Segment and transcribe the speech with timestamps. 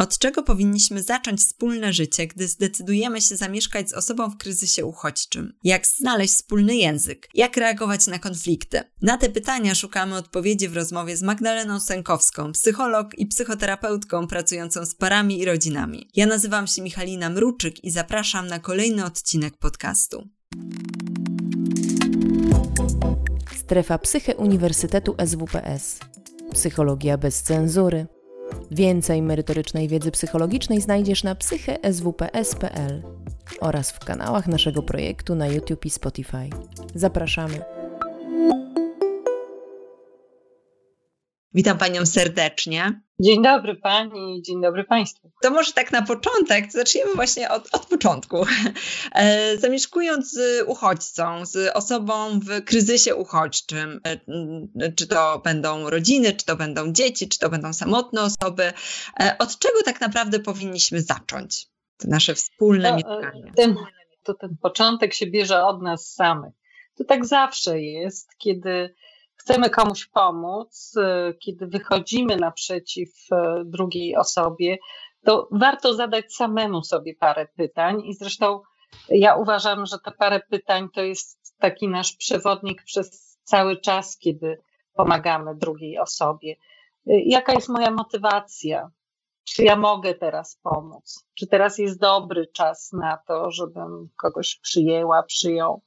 [0.00, 5.52] Od czego powinniśmy zacząć wspólne życie, gdy zdecydujemy się zamieszkać z osobą w kryzysie uchodźczym?
[5.64, 7.28] Jak znaleźć wspólny język?
[7.34, 8.80] Jak reagować na konflikty?
[9.02, 14.94] Na te pytania szukamy odpowiedzi w rozmowie z Magdaleną Sękowską, psycholog i psychoterapeutką pracującą z
[14.94, 16.08] parami i rodzinami.
[16.16, 20.28] Ja nazywam się Michalina Mruczyk i zapraszam na kolejny odcinek podcastu.
[23.56, 25.98] Strefa Psyche Uniwersytetu SWPS.
[26.52, 28.06] Psychologia bez cenzury
[28.70, 33.02] Więcej merytorycznej wiedzy psychologicznej znajdziesz na psycheswps.pl
[33.60, 36.50] oraz w kanałach naszego projektu na YouTube i Spotify.
[36.94, 37.60] Zapraszamy.
[41.54, 43.00] Witam Panią serdecznie.
[43.20, 45.30] Dzień dobry Pani, dzień dobry Państwu.
[45.42, 48.44] To może tak na początek, zaczniemy właśnie od, od początku.
[49.14, 56.46] E, zamieszkując z uchodźcą, z osobą w kryzysie uchodźczym, e, czy to będą rodziny, czy
[56.46, 58.72] to będą dzieci, czy to będą samotne osoby,
[59.20, 63.52] e, od czego tak naprawdę powinniśmy zacząć to nasze wspólne no, mieszkanie?
[63.56, 63.76] Ten,
[64.22, 66.52] to ten początek się bierze od nas samych.
[66.94, 68.94] To tak zawsze jest, kiedy
[69.40, 74.78] chcemy komuś pomóc, y, kiedy wychodzimy naprzeciw y, drugiej osobie,
[75.24, 78.02] to warto zadać samemu sobie parę pytań.
[78.04, 78.60] I zresztą
[79.08, 84.62] ja uważam, że te parę pytań to jest taki nasz przewodnik przez cały czas, kiedy
[84.94, 86.52] pomagamy drugiej osobie.
[86.52, 88.90] Y, jaka jest moja motywacja?
[89.44, 91.26] Czy ja mogę teraz pomóc?
[91.34, 95.82] Czy teraz jest dobry czas na to, żebym kogoś przyjęła, przyjął?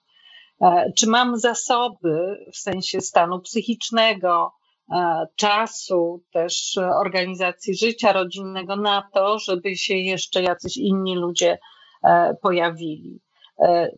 [0.63, 4.53] E, czy mam zasoby w sensie stanu psychicznego,
[4.91, 11.59] e, czasu, też organizacji życia rodzinnego na to, żeby się jeszcze jacyś inni ludzie
[12.03, 13.19] e, pojawili?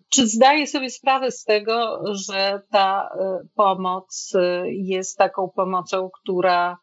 [0.10, 3.10] Czy zdaję sobie sprawę z tego, że ta
[3.56, 4.34] pomoc
[4.66, 6.78] jest taką pomocą, która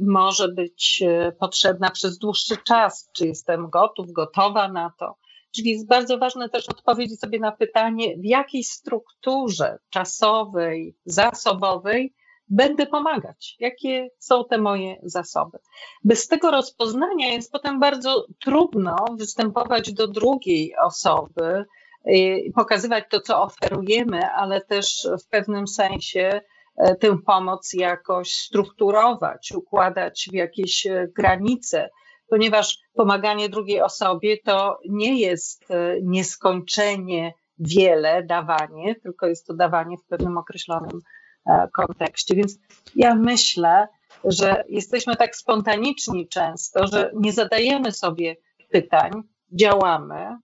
[0.00, 1.02] może być
[1.40, 3.10] potrzebna przez dłuższy czas?
[3.16, 5.14] Czy jestem gotów, gotowa na to?
[5.58, 12.14] Czyli jest bardzo ważne też odpowiedzieć sobie na pytanie, w jakiej strukturze czasowej, zasobowej
[12.48, 15.58] będę pomagać, jakie są te moje zasoby.
[16.04, 21.64] Bez tego rozpoznania jest potem bardzo trudno występować do drugiej osoby,
[22.06, 26.40] i pokazywać to, co oferujemy, ale też w pewnym sensie
[26.76, 31.90] e, tę pomoc jakoś strukturować, układać w jakieś e, granice,
[32.28, 39.96] ponieważ pomaganie drugiej osobie to nie jest e, nieskończenie wiele dawanie, tylko jest to dawanie
[39.96, 41.00] w pewnym określonym
[41.46, 42.34] e, kontekście.
[42.34, 42.58] Więc
[42.96, 43.88] ja myślę,
[44.24, 48.36] że jesteśmy tak spontaniczni często, że nie zadajemy sobie
[48.70, 49.10] pytań,
[49.52, 50.36] działamy.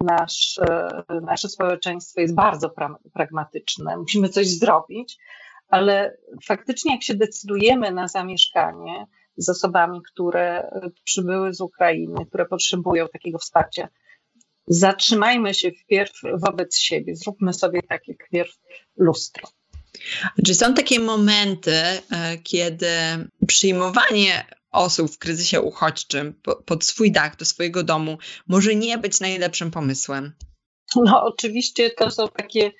[0.00, 5.18] Nasz, e, nasze społeczeństwo jest bardzo pra pragmatyczne, musimy coś zrobić,
[5.68, 9.06] ale faktycznie, jak się decydujemy na zamieszkanie,
[9.36, 10.70] z osobami, które
[11.04, 13.88] przybyły z Ukrainy, które potrzebują takiego wsparcia.
[14.66, 18.52] Zatrzymajmy się wpierw wobec siebie, zróbmy sobie takie wpierw
[18.96, 19.48] lustro.
[20.46, 22.00] Czy są takie momenty, e,
[22.42, 22.88] kiedy
[23.46, 26.34] przyjmowanie osób w kryzysie uchodźczym
[26.66, 30.32] pod swój dach, do swojego domu, może nie być najlepszym pomysłem?
[30.96, 32.72] No, oczywiście to są takie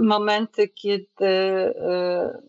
[0.00, 2.42] momenty, kiedy e,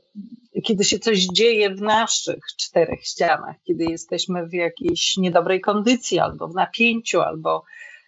[0.64, 6.48] kiedy się coś dzieje w naszych czterech ścianach, kiedy jesteśmy w jakiejś niedobrej kondycji, albo
[6.48, 7.64] w napięciu, albo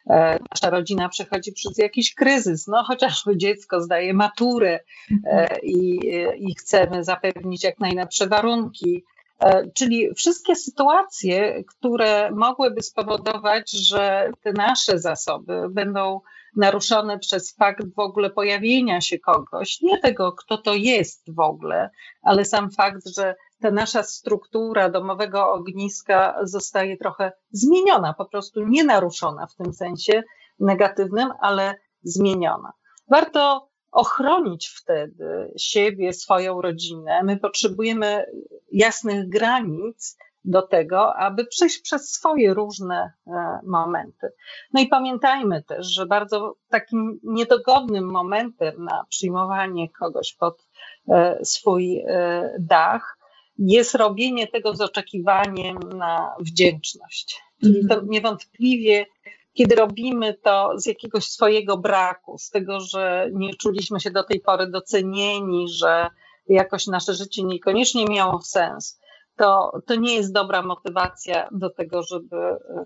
[0.10, 4.80] e, nasza rodzina przechodzi przez jakiś kryzys, no chociażby dziecko zdaje maturę
[5.26, 6.00] e, i,
[6.38, 9.04] i chcemy zapewnić jak najlepsze warunki.
[9.40, 16.22] E, czyli wszystkie sytuacje, które mogłyby spowodować, że te nasze zasoby będą
[16.56, 21.90] naruszone przez fakt w ogóle pojawienia się kogoś, nie tego, kto to jest w ogóle,
[22.22, 28.84] ale sam fakt, że ta nasza struktura domowego ogniska zostaje trochę zmieniona, po prostu nie
[28.84, 30.24] naruszona w tym sensie
[30.60, 32.72] negatywnym, ale zmieniona.
[33.10, 37.24] Warto ochronić wtedy siebie, swoją rodzinę.
[37.24, 38.26] My potrzebujemy
[38.72, 44.28] jasnych granic, do tego, aby przejść przez swoje różne e, momenty.
[44.74, 50.68] No i pamiętajmy też, że bardzo takim niedogodnym momentem na przyjmowanie kogoś pod
[51.10, 53.18] e, swój e, dach
[53.58, 57.42] jest robienie tego z oczekiwaniem na wdzięczność.
[57.64, 58.10] Czyli to mhm.
[58.10, 59.06] niewątpliwie,
[59.54, 64.40] kiedy robimy to z jakiegoś swojego braku, z tego, że nie czuliśmy się do tej
[64.40, 66.08] pory docenieni, że
[66.48, 69.01] jakoś nasze życie niekoniecznie miało sens,
[69.42, 72.36] to, to nie jest dobra motywacja do tego, żeby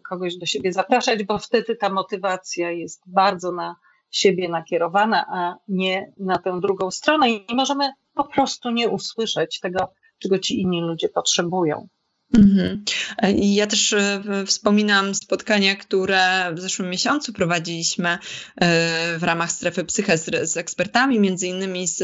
[0.09, 3.75] kogoś do siebie zapraszać, bo wtedy ta motywacja jest bardzo na
[4.11, 9.93] siebie nakierowana, a nie na tę drugą stronę i możemy po prostu nie usłyszeć tego,
[10.19, 11.87] czego ci inni ludzie potrzebują.
[12.33, 12.83] Mhm.
[13.33, 18.17] Ja też e, wspominam spotkania, które w zeszłym miesiącu prowadziliśmy e,
[19.19, 22.03] w ramach strefy psyche z, z ekspertami, między innymi z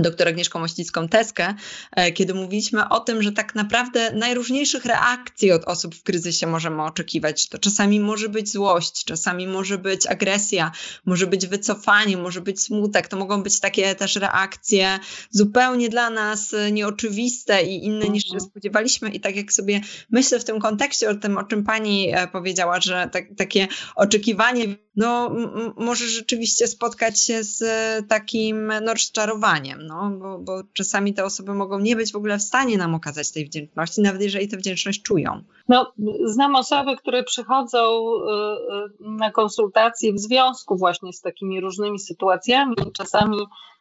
[0.00, 1.54] doktor Agnieszką Moślicką-Teskę,
[1.92, 6.82] e, kiedy mówiliśmy o tym, że tak naprawdę najróżniejszych reakcji od osób w kryzysie możemy
[6.82, 7.48] oczekiwać.
[7.48, 10.72] To czasami może być złość, czasami może być agresja,
[11.04, 13.08] może być wycofanie, może być smutek.
[13.08, 14.98] To mogą być takie też reakcje
[15.30, 18.50] zupełnie dla nas nieoczywiste i inne niż się mhm.
[18.50, 19.08] spodziewaliśmy.
[19.10, 19.80] I tak jak sobie
[20.10, 24.76] myślę w tym kontekście o tym, o czym pani e, powiedziała, że tak, takie oczekiwanie
[24.96, 25.30] no,
[25.76, 27.64] może rzeczywiście spotkać się z
[28.08, 32.42] takim no, rozczarowaniem, no, bo, bo czasami te osoby mogą nie być w ogóle w
[32.42, 35.42] stanie nam okazać tej wdzięczności, nawet jeżeli tę wdzięczność czują.
[35.68, 35.92] No,
[36.24, 42.76] znam osoby, które przychodzą y, y, na konsultacje w związku właśnie z takimi różnymi sytuacjami.
[42.92, 43.38] Czasami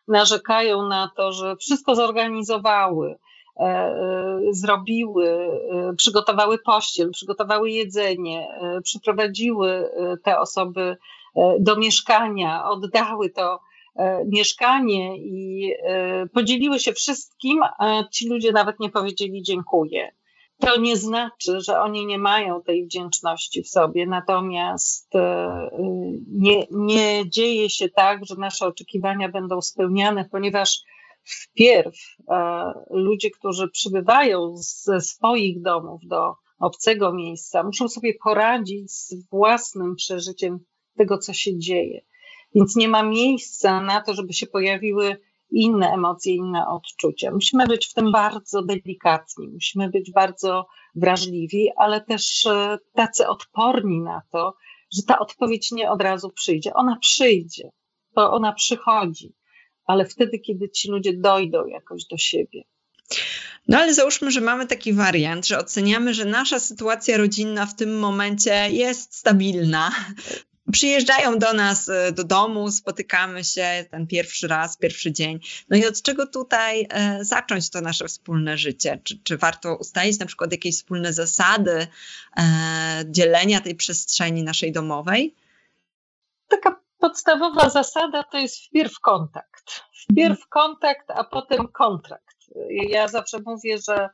[0.07, 3.17] narzekają na to, że wszystko zorganizowały, e, e,
[4.51, 8.47] zrobiły, e, przygotowały pościel, przygotowały jedzenie,
[8.83, 9.89] przyprowadziły
[10.23, 10.97] te osoby
[11.59, 13.59] do mieszkania, oddały to
[14.25, 15.71] mieszkanie i
[16.33, 20.11] podzieliły się wszystkim, a ci ludzie nawet nie powiedzieli dziękuję.
[20.59, 25.69] To nie znaczy, że oni nie mają tej wdzięczności w sobie, natomiast e,
[26.27, 30.81] nie, nie dzieje się tak, że nasze oczekiwania będą spełniane, ponieważ
[31.25, 31.95] wpierw
[32.29, 39.95] e, ludzie, którzy przybywają ze swoich domów do obcego miejsca, muszą sobie poradzić z własnym
[39.95, 40.59] przeżyciem
[40.97, 42.01] tego, co się dzieje.
[42.55, 45.17] Więc nie ma miejsca na to, żeby się pojawiły
[45.51, 47.31] inne emocje, inne odczucia.
[47.31, 54.01] Musimy być w tym bardzo delikatni, musimy być bardzo wrażliwi, ale też e, tacy odporni
[54.01, 54.55] na to,
[54.93, 56.73] że ta odpowiedź nie od razu przyjdzie.
[56.73, 57.69] Ona przyjdzie,
[58.15, 59.33] to ona przychodzi,
[59.85, 62.63] ale wtedy, kiedy ci ludzie dojdą jakoś do siebie.
[63.67, 67.99] No ale załóżmy, że mamy taki wariant, że oceniamy, że nasza sytuacja rodzinna w tym
[67.99, 69.91] momencie jest stabilna,
[70.71, 75.39] Przyjeżdżają do nas e, do domu, spotykamy się ten pierwszy raz, pierwszy dzień.
[75.69, 78.99] No i od czego tutaj e, zacząć to nasze wspólne życie?
[79.03, 81.87] Czy, czy warto ustalić na przykład jakieś wspólne zasady
[82.37, 85.35] e, dzielenia tej przestrzeni naszej domowej?
[86.47, 89.83] Taka podstawowa zasada to jest wpierw kontakt.
[90.03, 90.47] Wpierw mhm.
[90.49, 92.37] kontakt, a potem kontrakt.
[92.69, 94.09] Ja zawsze mówię, że,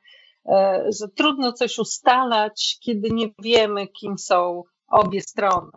[0.99, 5.71] że trudno coś ustalać, kiedy nie wiemy, kim są obie strony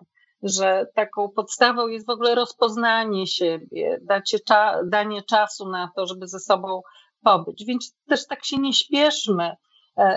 [0.44, 6.28] że taką podstawą jest w ogóle rozpoznanie siebie, dacie cza, danie czasu na to, żeby
[6.28, 6.82] ze sobą
[7.22, 7.64] pobyć.
[7.64, 9.56] Więc też tak się nie śpieszmy e,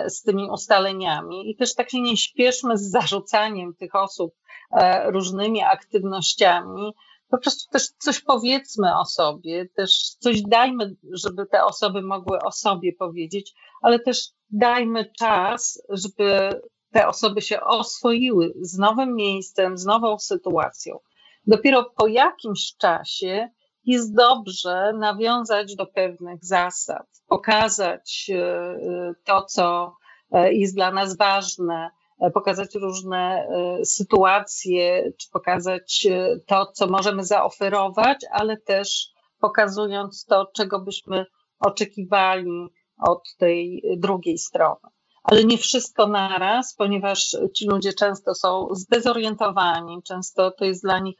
[0.06, 4.34] z tymi ustaleniami i też tak się nie śpieszmy z zarzucaniem tych osób
[4.72, 6.92] e, różnymi aktywnościami.
[7.28, 12.52] Po prostu też coś powiedzmy o sobie, też coś dajmy, żeby te osoby mogły o
[12.52, 16.60] sobie powiedzieć, ale też dajmy czas, żeby
[16.92, 20.98] te osoby się oswoiły z nowym miejscem, z nową sytuacją.
[21.46, 23.48] Dopiero po jakimś czasie
[23.88, 29.96] jest dobrze nawiązać do pewnych zasad, pokazać e, e, to, co
[30.32, 31.90] e, jest dla nas ważne,
[32.34, 33.48] pokazać różne
[33.84, 36.06] sytuacje, czy pokazać
[36.46, 39.06] to, co możemy zaoferować, ale też
[39.40, 41.26] pokazując to, czego byśmy
[41.58, 42.68] oczekiwali
[42.98, 44.80] od tej drugiej strony.
[45.22, 51.16] Ale nie wszystko naraz, ponieważ ci ludzie często są zdezorientowani, często to jest dla nich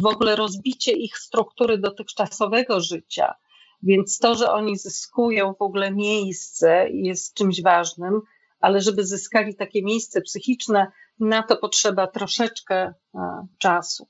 [0.00, 3.34] w ogóle rozbicie ich struktury dotychczasowego życia.
[3.82, 8.20] Więc to, że oni zyskują w ogóle miejsce jest czymś ważnym,
[8.60, 14.08] ale żeby zyskali takie miejsce psychiczne, na to potrzeba troszeczkę e, czasu.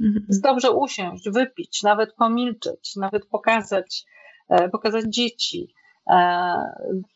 [0.00, 0.26] Mhm.
[0.28, 4.04] Dobrze usiąść, wypić, nawet pomilczeć, nawet pokazać,
[4.48, 5.74] e, pokazać dzieci,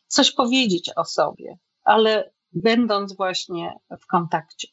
[0.07, 4.67] coś powiedzieć o sobie, ale będąc właśnie w kontakcie.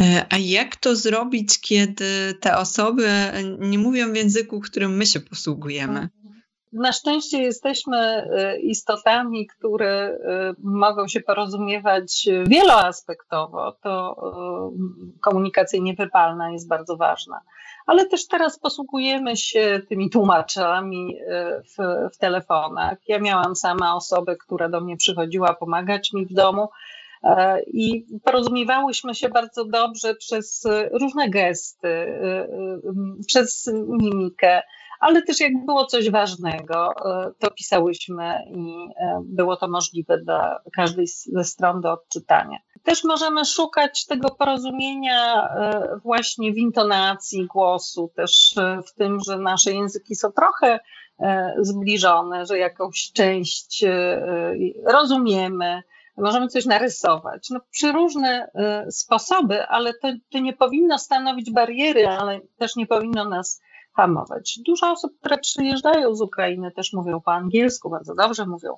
[0.00, 3.08] E, a jak to zrobić, kiedy te osoby
[3.58, 6.08] nie mówią w języku, którym my się posługujemy?
[6.72, 13.76] Na szczęście jesteśmy e, istotami, które e, mogą się porozumiewać wieloaspektowo.
[13.82, 14.16] To
[15.20, 17.40] komunikacja niewerbalna jest bardzo ważna
[17.86, 21.16] ale też teraz posługujemy się tymi tłumaczami
[21.64, 21.76] w,
[22.14, 22.98] w telefonach.
[23.08, 26.68] Ja miałam sama osobę, która do mnie przychodziła pomagać mi w domu.
[27.26, 32.48] E, I porozumiewałyśmy się bardzo dobrze przez różne gesty, e,
[33.26, 34.62] przez mimikę,
[35.00, 36.88] ale też jak było coś ważnego,
[37.38, 38.88] to pisałyśmy i
[39.24, 42.58] było to możliwe dla każdej ze stron do odczytania.
[42.82, 45.48] Też możemy szukać tego porozumienia
[46.02, 48.54] właśnie w intonacji głosu, też
[48.86, 50.80] w tym, że nasze języki są trochę
[51.58, 53.84] zbliżone, że jakąś część
[54.84, 55.82] rozumiemy,
[56.16, 57.48] możemy coś narysować.
[57.50, 57.60] No,
[57.92, 58.50] różne
[58.86, 63.60] y, sposoby, ale to, to nie powinno stanowić bariery, ale też nie powinno nas
[63.96, 64.58] hamować.
[64.66, 68.74] Dużo osób, które przyjeżdżają z Ukrainy, też mówią po angielsku, bardzo dobrze mówią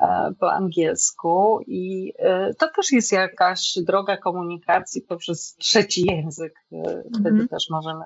[0.00, 6.54] e, po angielsku i e, to też jest jakaś droga komunikacji poprzez trzeci język.
[6.72, 7.48] E, wtedy mm -hmm.
[7.48, 8.04] też możemy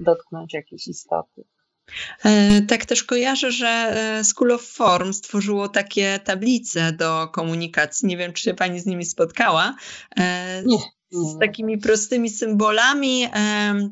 [0.00, 1.44] dotknąć jakiejś istoty.
[2.24, 8.08] E, tak też kojarzę, że e, School of Form stworzyło takie tablice do komunikacji.
[8.08, 9.74] Nie wiem, czy się Pani z nimi spotkała.
[10.16, 10.78] E, Nie
[11.14, 13.28] z takimi prostymi symbolami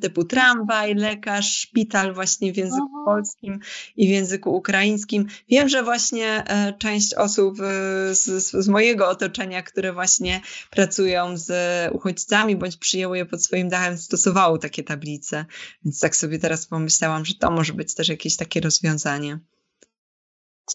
[0.01, 3.05] typu tramwaj, lekarz, szpital właśnie w języku Aha.
[3.05, 3.61] polskim
[3.97, 5.27] i w języku ukraińskim.
[5.49, 8.25] Wiem, że właśnie e, część osób e, z,
[8.65, 11.53] z mojego otoczenia, które właśnie pracują z
[11.95, 15.45] uchodźcami bądź przyjęły je pod swoim dachem, stosowało takie tablice.
[15.85, 19.39] Więc tak sobie teraz pomyślałam, że to może być też jakieś takie rozwiązanie.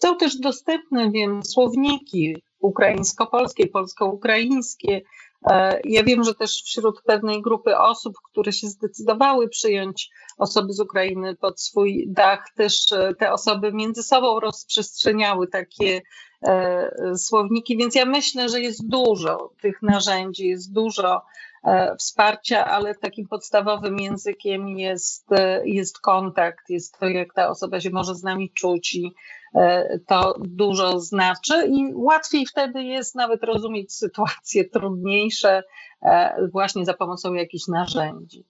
[0.02, 5.02] Są też dostępne, wiem, słowniki ukraińsko-polskie, polsko-ukraińskie,
[5.84, 11.36] ja wiem, że też wśród pewnej grupy osób, które się zdecydowały przyjąć osoby z Ukrainy
[11.36, 16.00] pod swój dach, też e, te osoby między sobą rozprzestrzeniały takie
[16.42, 21.22] e, słowniki, więc ja myślę, że jest dużo tych narzędzi, jest dużo
[21.98, 25.26] wsparcia, ale takim podstawowym językiem jest,
[25.64, 29.37] jest kontakt, jest to, jak ta osoba się może z nami czuć i E,
[30.06, 35.62] to dużo znaczy i łatwiej wtedy jest nawet rozumieć sytuacje trudniejsze
[36.02, 38.44] e, właśnie za pomocą jakichś narzędzi.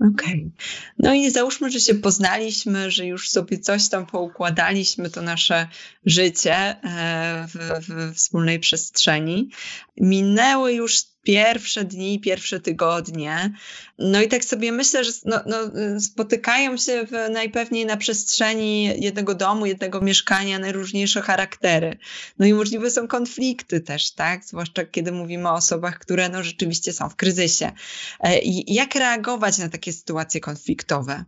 [0.00, 0.14] Okej.
[0.14, 0.50] Okay.
[0.98, 5.68] No i załóżmy, że się poznaliśmy, że już sobie coś tam poukładaliśmy, to nasze
[6.06, 9.50] życie e, w, w wspólnej przestrzeni.
[9.96, 13.52] Minęły już pierwsze dni, pierwsze tygodnie.
[13.98, 15.56] No i tak sobie myślę, że no, no,
[16.00, 21.98] spotykają się w, najpewniej na przestrzeni jednego domu, jednego mieszkania najróżniejsze charaktery.
[22.38, 24.44] No i możliwe są konflikty też, tak?
[24.44, 27.72] Zwłaszcza kiedy mówimy o osobach, które no, rzeczywiście są w kryzysie.
[28.20, 31.24] E, jak reagować na takie sytuacje konfliktowe?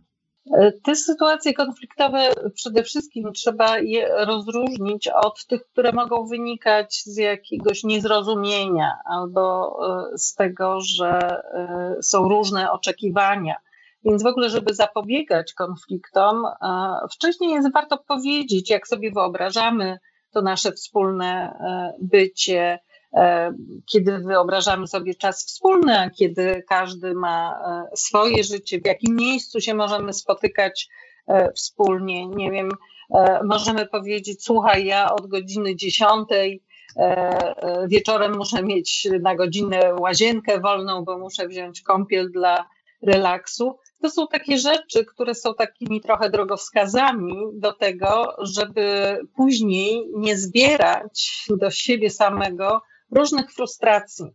[0.83, 7.83] Te sytuacje konfliktowe przede wszystkim trzeba je rozróżnić od tych, które mogą wynikać z jakiegoś
[7.83, 9.77] niezrozumienia albo
[10.13, 13.55] e, z tego, że e, są różne oczekiwania.
[14.03, 16.51] Więc w ogóle, żeby zapobiegać konfliktom, e,
[17.11, 19.99] wcześniej jest warto powiedzieć, jak sobie wyobrażamy
[20.31, 21.59] to nasze wspólne
[22.01, 22.79] bycie,
[23.85, 27.59] kiedy wyobrażamy sobie czas wspólny, a kiedy każdy ma
[27.91, 30.89] e, swoje życie, w jakim miejscu się możemy spotykać
[31.27, 32.27] e, wspólnie.
[32.27, 32.69] Nie wiem,
[33.43, 36.63] możemy powiedzieć, słuchaj, ja od godziny dziesiątej
[37.87, 42.65] wieczorem muszę mieć na godzinę łazienkę wolną, bo muszę wziąć kąpiel dla
[43.01, 43.77] relaksu.
[44.01, 51.45] To są takie rzeczy, które są takimi trochę drogowskazami do tego, żeby później nie zbierać
[51.49, 52.81] do siebie samego
[53.15, 54.25] różnych frustracji.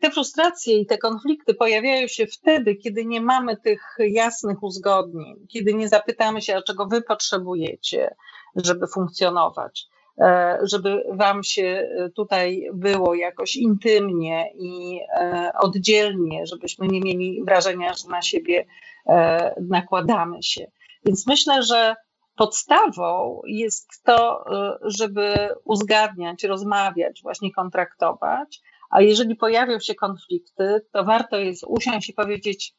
[0.00, 5.74] Te frustracje i te konflikty pojawiają się wtedy, kiedy nie mamy tych jasnych uzgodnień, kiedy
[5.74, 8.14] nie zapytamy się, a czego wy potrzebujecie,
[8.56, 9.86] żeby funkcjonować,
[10.18, 17.94] e, żeby wam się tutaj było jakoś intymnie i e, oddzielnie, żebyśmy nie mieli wrażenia,
[17.94, 18.66] że na siebie
[19.06, 20.70] e, nakładamy się.
[21.04, 21.94] Więc myślę, że
[22.36, 24.44] podstawą jest to,
[24.86, 28.60] y, żeby uzgadniać, rozmawiać, właśnie kontraktować.
[28.90, 32.74] A jeżeli pojawią się konflikty, to warto jest usiąść i powiedzieć,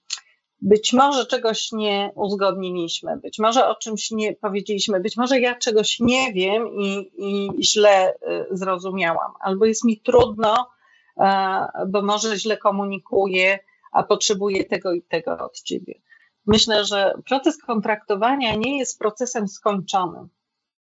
[0.61, 5.99] być może czegoś nie uzgodniliśmy, być może o czymś nie powiedzieliśmy, być może ja czegoś
[5.99, 8.17] nie wiem i, i źle y,
[8.51, 10.67] zrozumiałam, albo jest mi trudno,
[11.87, 13.59] bo może źle komunikuję,
[13.91, 15.93] a potrzebuję tego i tego od ciebie.
[16.47, 20.29] Myślę, że proces kontraktowania nie jest procesem skończonym.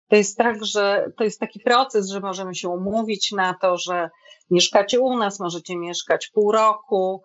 [0.08, 4.10] To jest tak, że to jest taki proces, że możemy się umówić na to, że
[4.50, 7.22] mieszkacie u nas, możecie mieszkać pół roku,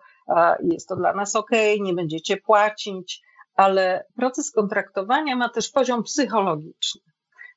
[0.62, 3.22] jest to dla nas ok, nie będziecie płacić,
[3.54, 7.00] ale proces kontraktowania ma też poziom psychologiczny.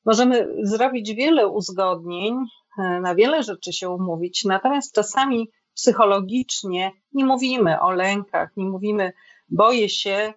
[0.06, 2.36] Możemy zrobić wiele uzgodnień,
[2.78, 9.14] e, na wiele rzeczy się umówić, natomiast czasami psychologicznie nie mówimy o lękach, nie mówimy,
[9.50, 10.34] boję się,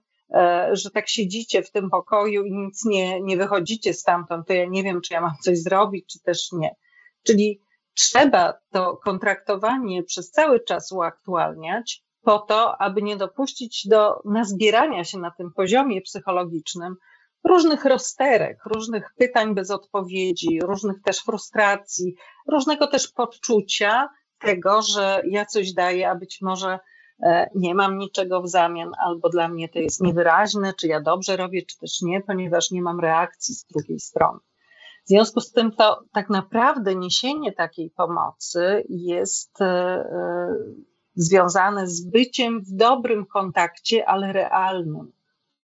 [0.73, 4.83] że tak siedzicie w tym pokoju i nic nie, nie wychodzicie stamtąd, to ja nie
[4.83, 6.75] wiem, czy ja mam coś zrobić, czy też nie.
[7.23, 7.61] Czyli
[7.95, 15.19] trzeba to kontraktowanie przez cały czas uaktualniać po to, aby nie dopuścić do nazbierania się
[15.19, 16.97] na tym poziomie psychologicznym
[17.45, 22.15] różnych rozterek, różnych pytań bez odpowiedzi, różnych też frustracji,
[22.49, 26.79] różnego też poczucia tego, że ja coś daję, a być może e,
[27.55, 31.63] nie mam niczego w zamian, albo dla mnie to jest niewyraźne, czy ja dobrze robię,
[31.63, 34.39] czy też nie, ponieważ nie mam reakcji z drugiej strony.
[35.05, 40.55] W związku z tym to tak naprawdę niesienie takiej pomocy jest e, e,
[41.15, 45.13] związane z byciem w dobrym kontakcie, ale realnym.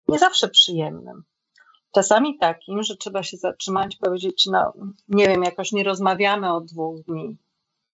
[0.08, 1.22] Nie zawsze przyjemnym.
[1.94, 4.72] Czasami takim, że trzeba się zatrzymać powiedzieć, no
[5.08, 7.36] nie wiem, jakoś nie rozmawiamy od dwóch dni.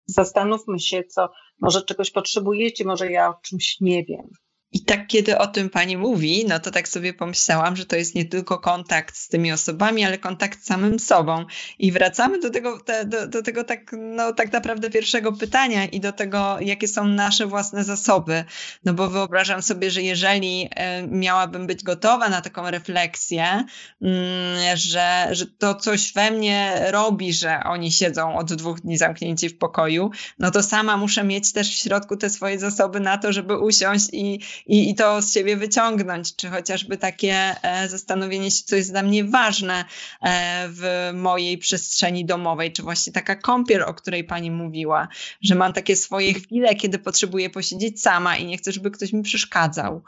[0.07, 1.29] Zastanówmy się, co
[1.61, 4.29] może czegoś potrzebujecie, może ja o czymś nie wiem.
[4.71, 8.15] I tak, kiedy o tym pani mówi, no to tak sobie pomyślałam, że to jest
[8.15, 11.45] nie tylko kontakt z tymi osobami, ale kontakt z samym sobą.
[11.79, 15.99] I wracamy do tego, te, do, do, tego tak, no, tak naprawdę pierwszego pytania i
[15.99, 18.43] do tego, jakie są nasze własne zasoby.
[18.85, 23.63] No bo wyobrażam sobie, że jeżeli e, miałabym być gotowa na taką refleksję,
[24.01, 29.49] mm, że, że to coś we mnie robi, że oni siedzą od dwóch dni zamknięci
[29.49, 33.33] w pokoju, no to sama muszę mieć też w środku te swoje zasoby na to,
[33.33, 38.63] żeby usiąść i i, i to z siebie wyciągnąć, czy chociażby takie e, zastanowienie się,
[38.63, 39.85] co jest dla mnie ważne
[40.21, 45.07] e, w mojej przestrzeni domowej, czy właśnie taka kąpiel, o której pani mówiła,
[45.41, 49.23] że mam takie swoje chwile, kiedy potrzebuję posiedzieć sama i nie chcę, żeby ktoś mi
[49.23, 50.01] przeszkadzał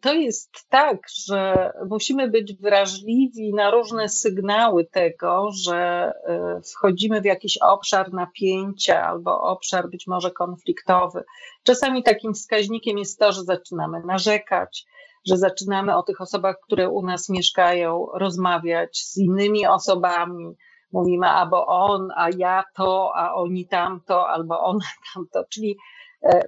[0.00, 7.24] to jest tak, że musimy być wrażliwi na różne sygnały tego, że e, wchodzimy w
[7.24, 11.24] jakiś obszar napięcia albo obszar być może konfliktowy.
[11.62, 14.86] Czasami takim wskaźnikiem jest to, że zaczynamy narzekać,
[15.26, 20.56] że zaczynamy o tych osobach, które u nas mieszkają, rozmawiać z innymi osobami.
[20.92, 25.44] Mówimy albo on, a ja to, a oni tamto, albo ona tamto.
[25.50, 25.76] Czyli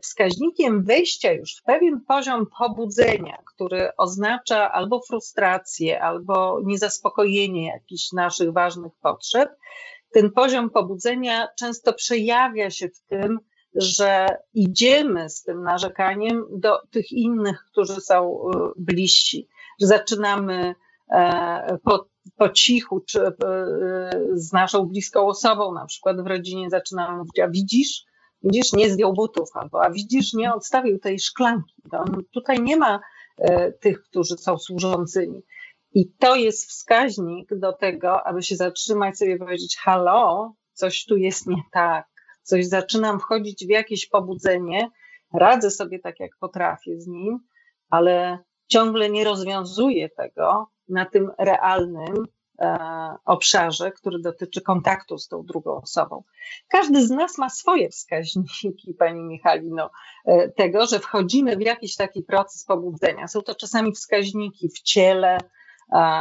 [0.03, 8.53] wskaźnikiem wejścia już w pewien poziom pobudzenia, który oznacza albo frustrację, albo niezaspokojenie jakichś naszych
[8.53, 9.51] ważnych potrzeb,
[10.13, 13.39] ten poziom pobudzenia często przejawia się w tym,
[13.75, 19.49] że idziemy z tym narzekaniem do tych innych, którzy są e, bliżsi,
[19.81, 20.75] że zaczynamy
[21.11, 23.21] e, po, po cichu, czy
[24.33, 28.05] z naszą bliską osobą, na przykład w rodzinie zaczynamy mówić, a widzisz,
[28.45, 31.75] widzisz, nie zdjął butów, albo a widzisz, nie odstawił tej szklanki.
[31.91, 33.01] To tutaj nie ma
[33.39, 35.43] e, tych, którzy są służącymi.
[35.95, 41.47] I to jest wskaźnik do tego, aby się zatrzymać sobie powiedzieć: Halo, coś tu jest
[41.47, 42.07] nie tak,
[42.43, 44.91] coś zaczynam wchodzić w jakieś pobudzenie,
[45.35, 47.39] radzę sobie tak, jak potrafię z nim,
[47.91, 52.15] ale ciągle nie rozwiązuję tego na tym realnym,
[53.25, 56.23] obszarze, który dotyczy kontaktu z tą drugą osobą.
[56.69, 59.91] Każdy z nas ma swoje wskaźniki, Pani Michalino,
[60.25, 63.29] e, tego, że wchodzimy w jakiś taki proces pobudzenia.
[63.29, 65.39] Są to czasami wskaźniki w ciele,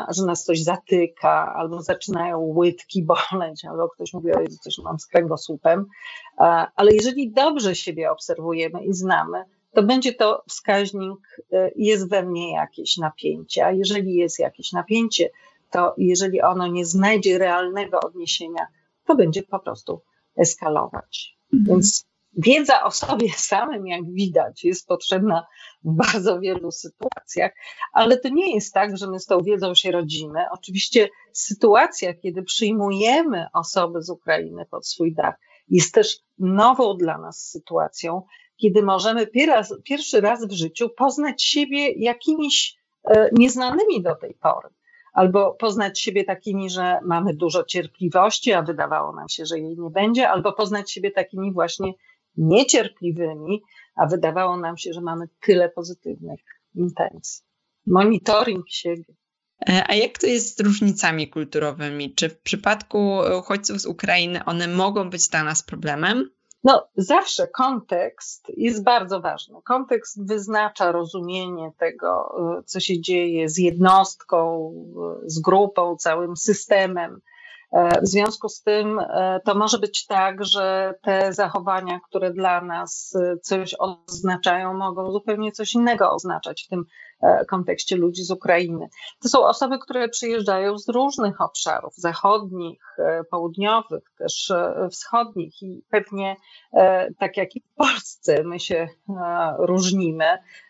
[0.10, 5.00] że nas coś zatyka, albo zaczynają łydki boleć, albo ktoś mówi, o Jezu, coś mam
[5.00, 5.86] z kręgosłupem.
[6.76, 12.54] Ale jeżeli dobrze siebie obserwujemy i znamy, to będzie to wskaźnik, e, jest we mnie
[12.54, 13.66] jakieś napięcie.
[13.66, 15.30] A jeżeli jest jakieś napięcie,
[15.72, 18.68] to jeżeli ono nie znajdzie realnego odniesienia,
[19.06, 20.02] to będzie po prostu
[20.38, 21.38] eskalować.
[21.54, 21.66] Mhm.
[21.66, 22.06] Więc
[22.38, 25.48] wiedza o sobie samym, jak widać, jest potrzebna
[25.84, 27.52] w bardzo wielu sytuacjach,
[27.94, 30.40] ale to nie jest tak, że my z tą wiedzą się rodzimy.
[30.52, 35.36] Oczywiście sytuacja, kiedy przyjmujemy osoby z Ukrainy pod swój dach,
[35.70, 38.22] jest też nową dla nas sytuacją,
[38.58, 39.28] kiedy możemy
[39.84, 44.70] pierwszy raz w życiu poznać siebie jakimiś e, nieznanymi do tej pory
[45.12, 49.90] albo poznać siebie takimi, że mamy dużo cierpliwości, a wydawało nam się, że jej nie
[49.90, 51.94] będzie, albo poznać siebie takimi właśnie
[52.38, 53.62] niecierpliwymi,
[53.96, 56.40] a wydawało nam się, że mamy tyle pozytywnych
[56.76, 57.44] intencji.
[57.88, 59.14] Monitoring siebie.
[59.70, 62.14] E, a jak to jest z różnicami kulturowymi?
[62.16, 66.30] Czy w przypadku uchodźców z Ukrainy one mogą być dla nas problemem?
[66.64, 69.62] No, zawsze kontekst jest bardzo ważny.
[69.64, 74.72] Kontekst wyznacza rozumienie tego, y, co się dzieje z jednostką,
[75.26, 77.22] y, z grupą, całym systemem.
[77.72, 82.62] E, w związku z tym e, to może być tak, że te zachowania, które dla
[82.62, 86.86] nas y, coś oznaczają, mogą zupełnie coś innego oznaczać w tym
[87.22, 88.90] E, kontekście ludzi z Ukrainy.
[89.22, 95.84] To są osoby, które przyjeżdżają z różnych obszarów, zachodnich, e, południowych, też e, wschodnich i
[95.90, 96.36] pewnie
[97.20, 98.88] tak jak i w Polsce my się
[99.58, 100.26] różnimy,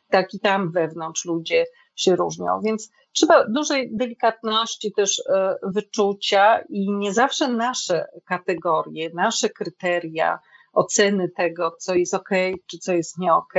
[0.09, 1.65] tak i tam wewnątrz ludzie
[2.01, 5.23] się różnią, więc trzeba dużej delikatności też
[5.63, 10.39] wyczucia i nie zawsze nasze kategorie, nasze kryteria
[10.73, 12.29] oceny tego, co jest ok,
[12.67, 13.53] czy co jest nie ok,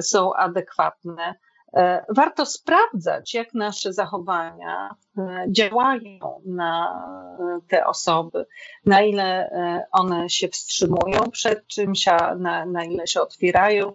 [0.00, 1.34] są adekwatne.
[1.76, 7.04] E, warto sprawdzać, jak nasze zachowania e, działają na
[7.40, 8.46] e, te osoby,
[8.86, 9.50] na ile
[9.92, 13.92] one się wstrzymują przed czymś, a na, na ile się otwierają,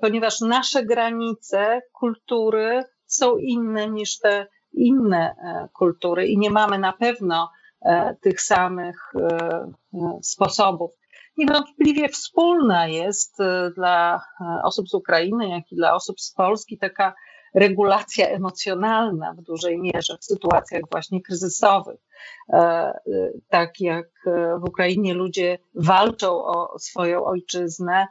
[0.00, 5.34] ponieważ nasze granice kultury są inne niż te inne
[5.72, 7.50] kultury i nie mamy na pewno
[8.20, 9.12] tych samych
[10.22, 10.90] sposobów
[11.36, 16.78] niewątpliwie wspólna jest e, dla e, osób z Ukrainy, jak i dla osób z Polski
[16.78, 17.14] taka
[17.54, 22.00] regulacja emocjonalna w dużej mierze w sytuacjach właśnie kryzysowych.
[22.52, 22.92] E,
[23.48, 24.08] tak jak
[24.60, 28.06] w Ukrainie ludzie walczą o swoją ojczyznę,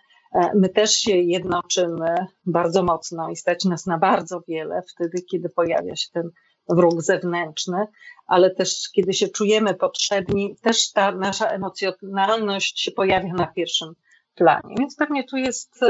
[0.55, 2.15] my też się jednoczymy
[2.45, 6.29] bardzo mocno i stać nas na bardzo wiele wtedy, kiedy pojawia się ten
[6.69, 7.85] wróg zewnętrzny,
[8.27, 13.93] ale też kiedy się czujemy potrzebni, też ta nasza emocjonalność się pojawia na pierwszym
[14.35, 14.75] planie.
[14.79, 15.83] Więc pewnie tu jest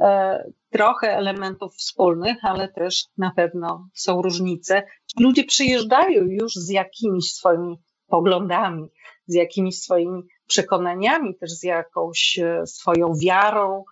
[0.00, 4.82] e, trochę elementów wspólnych, ale też na pewno są różnice.
[5.20, 8.88] Ludzie przyjeżdżają już z jakimiś swoimi poglądami,
[9.26, 13.84] z jakimiś swoimi przekonaniami, też z jakąś e, swoją wiarą,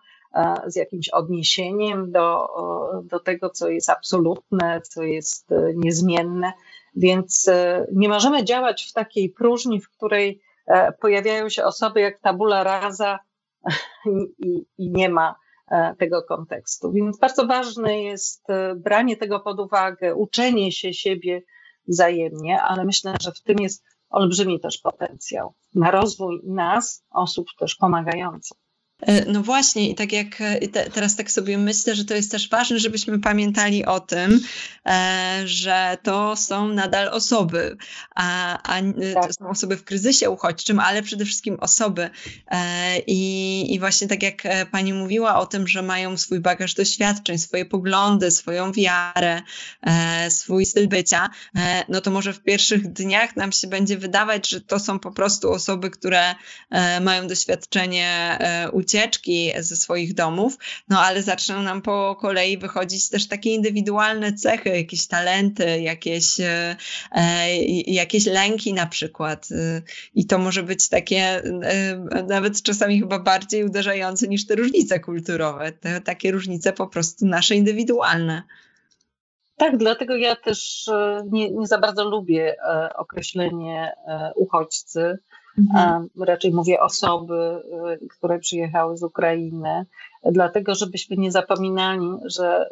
[0.67, 2.49] z jakimś odniesieniem do,
[3.05, 6.53] do tego, co jest absolutne, co jest e, niezmienne.
[6.97, 12.21] Więc e, nie możemy działać w takiej próżni, w której e, pojawiają się osoby jak
[12.21, 13.19] tabula rasa
[14.39, 15.35] i, i nie ma
[15.99, 16.93] tego kontekstu.
[16.93, 21.43] Więc bardzo ważne jest branie tego pod uwagę, uczenie się siebie
[21.89, 27.75] wzajemnie, ale myślę, że w tym jest olbrzymi też potencjał na rozwój nas, osób też
[27.75, 28.66] pomagających.
[29.01, 32.31] E, no właśnie, i tak jak e, te, teraz tak sobie myślę, że to jest
[32.31, 34.41] też ważne, żebyśmy pamiętali o tym,
[34.87, 37.77] e, że to są nadal osoby,
[38.15, 38.81] a, a
[39.15, 39.27] tak.
[39.27, 42.11] to są osoby w kryzysie uchodźczym, ale przede wszystkim osoby.
[42.51, 46.75] E, i, I właśnie tak jak e, pani mówiła o tym, że mają swój bagaż
[46.75, 49.43] doświadczeń, swoje poglądy, swoją wiarę,
[49.83, 51.31] e, swój styl bycia,
[51.89, 55.53] no to może w pierwszych dniach nam się będzie wydawać, że to są po prostu
[55.53, 56.35] osoby, które
[57.01, 58.39] mają doświadczenie
[58.87, 64.69] ucieczki ze swoich domów, no ale zaczną nam po kolei wychodzić też takie indywidualne cechy,
[64.69, 66.77] jakieś talenty, jakieś, e,
[67.13, 69.49] e jakieś lęki na przykład.
[69.53, 69.83] E,
[70.15, 71.43] I to może być takie
[72.29, 77.55] nawet czasami chyba bardziej uderzające niż te różnice kulturowe, te takie różnice po prostu nasze
[77.55, 78.43] indywidualne.
[79.57, 80.91] Tak, dlatego ja też
[81.33, 82.57] nie, nie za bardzo lubię
[82.97, 83.93] określenie
[84.37, 85.19] uchodźcy
[85.59, 86.09] Mhm.
[86.21, 87.63] Raczej mówię osoby,
[88.03, 89.87] y, które przyjechały z Ukrainy,
[90.25, 92.71] dlatego żebyśmy nie zapominali, że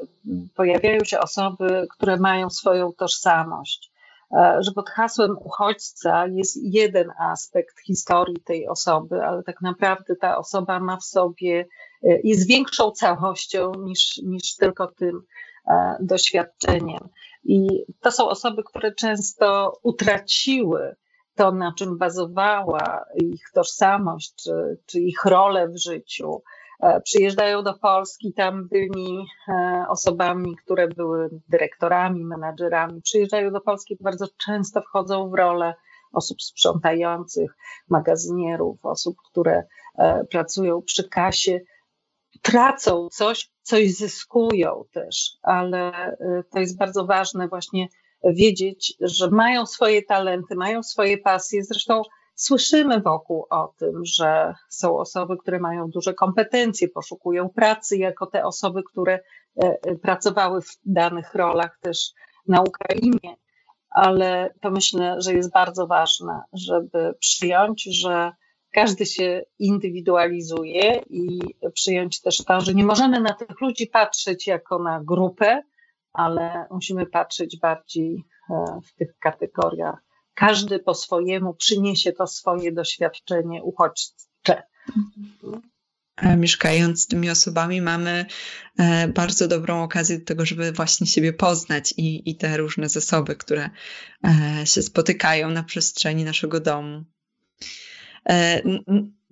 [0.55, 3.94] pojawiają się osoby, które mają swoją tożsamość.
[4.33, 10.37] E, że pod hasłem uchodźca jest jeden aspekt historii tej osoby, ale tak naprawdę ta
[10.37, 11.66] osoba ma w sobie,
[12.05, 15.23] y, jest większą całością niż, niż tylko tym
[15.68, 17.09] e, doświadczeniem.
[17.44, 20.97] I to są osoby, które często utraciły
[21.37, 26.42] to, na czym bazowała ich tożsamość, czy, czy ich rolę w życiu.
[26.81, 33.03] E, przyjeżdżają do Polski, tam byli e, osobami, które były dyrektorami, menadżerami.
[33.03, 35.75] Przyjeżdżają do Polski, bardzo często wchodzą w rolę
[36.12, 37.57] osób sprzątających,
[37.88, 39.64] magazynierów, osób, które
[39.99, 41.61] e, pracują przy kasie.
[42.42, 46.16] Tracą coś, coś zyskują też, ale
[46.51, 47.88] to jest bardzo ważne właśnie
[48.33, 51.65] wiedzieć, że mają swoje talenty, mają swoje pasje.
[51.65, 52.03] Zresztą
[52.35, 58.45] słyszymy wokół o tym, że są osoby, które mają duże kompetencje, poszukują pracy jako te
[58.45, 59.21] osoby, które e,
[59.63, 62.13] e, pracowały w danych rolach też
[62.49, 63.37] na Ukrainie.
[63.91, 68.33] Ale to myślę, że jest bardzo ważne, żeby przyjąć, że
[68.73, 71.41] każdy się indywidualizuje i
[71.75, 75.63] przyjąć też to, że nie możemy na tych ludzi patrzeć jako na grupę,
[76.14, 79.98] ale musimy patrzeć bardziej e, w tych kategoriach.
[80.35, 84.62] Każdy po swojemu przyniesie to swoje doświadczenie uchodźcze.
[86.37, 88.27] Mieszkając z tymi osobami, mamy
[88.79, 93.37] e, bardzo dobrą okazję do tego, żeby właśnie siebie poznać i, i te różne zasoby,
[93.37, 93.70] które
[94.24, 97.05] e, się spotykają na przestrzeni naszego domu.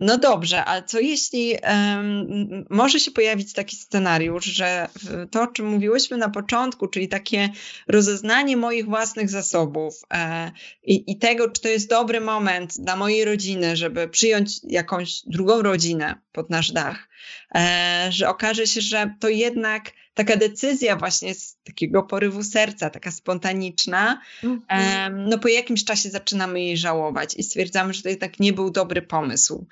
[0.03, 4.89] No dobrze, ale co jeśli um, może się pojawić taki scenariusz, że
[5.31, 7.49] to, o czym mówiłyśmy na początku, czyli takie
[7.89, 10.51] rozeznanie moich własnych zasobów e,
[10.83, 15.63] i, i, tego, czy to jest dobry moment dla mojej rodziny, żeby przyjąć jakąś drugą
[15.63, 17.09] rodzinę pod nasz dach,
[17.55, 23.11] e, że okaże się, że to jednak taka decyzja właśnie z takiego porywu serca, taka
[23.11, 25.11] spontaniczna, mm-hmm.
[25.29, 29.03] no po jakimś czasie zaczynamy jej żałować i stwierdzamy, że to jednak nie był dobry
[29.03, 29.67] pomysł.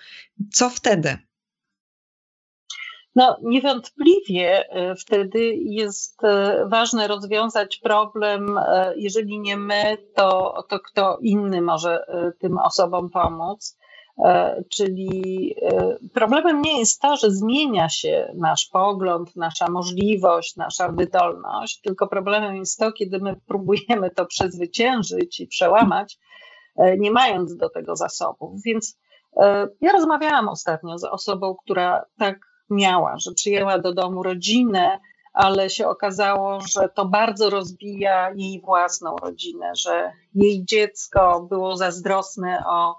[0.52, 1.18] Co wtedy?
[3.14, 4.64] No, niewątpliwie
[5.00, 6.20] wtedy jest
[6.66, 8.58] ważne rozwiązać problem,
[8.96, 12.04] jeżeli nie my, to, to kto inny może
[12.40, 13.78] tym osobom pomóc.
[14.24, 20.88] E, czyli e, problemem nie jest to, że zmienia się nasz pogląd, nasza możliwość, nasza
[20.88, 26.18] wydolność, tylko problemem jest to, kiedy my próbujemy to przezwyciężyć i przełamać,
[26.76, 28.62] e, nie mając do tego zasobów.
[28.64, 28.98] Więc
[29.80, 32.38] ja rozmawiałam ostatnio z osobą, która tak
[32.70, 35.00] miała, że przyjęła do domu rodzinę,
[35.32, 42.64] ale się okazało, że to bardzo rozbija jej własną rodzinę, że jej dziecko było zazdrosne
[42.66, 42.96] o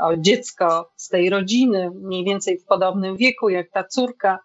[0.00, 4.38] o dziecko z tej rodziny, mniej więcej w podobnym wieku jak ta córka,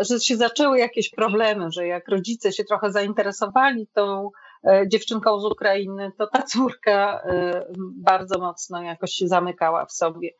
[0.00, 4.30] że się zaczęły jakieś problemy, że jak rodzice się trochę zainteresowali tą
[4.64, 10.30] e, dziewczynką z Ukrainy, to ta córka e, bardzo mocno jakoś się zamykała w sobie.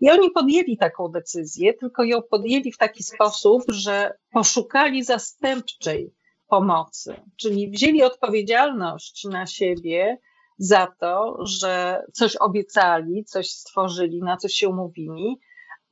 [0.00, 6.14] I oni podjęli taką decyzję, tylko ją podjęli w taki sposób, że poszukali zastępczej
[6.48, 10.18] pomocy, czyli wzięli odpowiedzialność na siebie
[10.58, 15.40] za to, że coś obiecali, coś stworzyli, na coś się umówili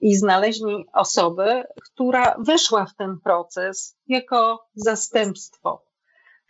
[0.00, 5.84] i znaleźli osobę, która weszła w ten proces jako zastępstwo.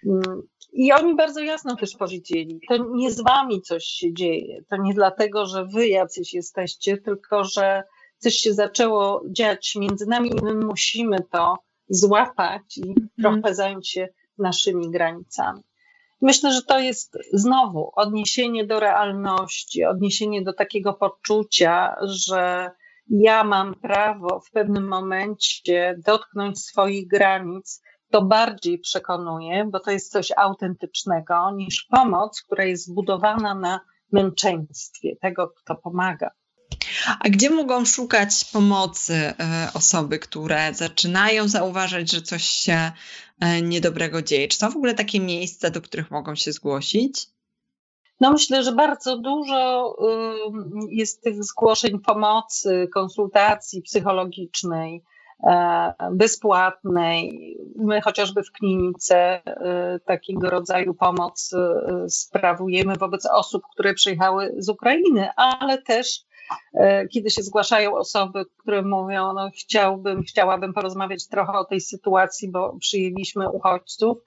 [0.07, 4.77] Mm, I oni bardzo jasno też powiedzieli, to nie z wami coś się dzieje, to
[4.77, 7.83] nie dlatego, że wy jacyś jesteście, tylko że
[8.19, 11.57] coś się zaczęło dziać między nami i my musimy to
[11.89, 13.09] złapać i mm.
[13.21, 15.63] trochę zająć się naszymi granicami.
[16.21, 22.71] Myślę, że to jest znowu odniesienie do realności, odniesienie do takiego poczucia, że
[23.09, 30.13] ja mam prawo w pewnym momencie dotknąć swoich granic, to bardziej przekonuje, bo to jest
[30.13, 33.81] coś autentycznego niż pomoc, która jest zbudowana na
[34.13, 36.31] męczeństwie tego, kto pomaga.
[37.21, 39.35] A gdzie mogą szukać pomocy e,
[39.75, 42.93] osoby, które zaczynają zauważać, że coś się
[43.41, 44.49] e, niedobrego dzieje?
[44.49, 47.27] Czy są w ogóle takie miejsca, do których mogą się zgłosić?
[48.21, 49.97] No myślę, że bardzo dużo
[50.91, 55.03] jest tych zgłoszeń pomocy, konsultacji psychologicznej,
[55.47, 57.57] e, bezpłatnej.
[57.77, 59.43] My chociażby w klinice
[60.07, 61.51] takiego rodzaju pomoc
[62.09, 66.25] sprawujemy wobec osób, które przyjechały z Ukrainy, ale też
[67.13, 72.77] kiedy się zgłaszają osoby, które mówią, no chciałbym, chciałabym porozmawiać trochę o tej sytuacji, bo
[72.81, 74.19] przyjęliśmy uchodźców,